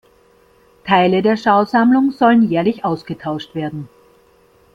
Teile 0.83 1.21
der 1.21 1.37
Schausammlung 1.37 2.09
sollen 2.09 2.49
jährlich 2.49 2.83
ausgetauscht 2.83 3.53
werden. 3.53 3.87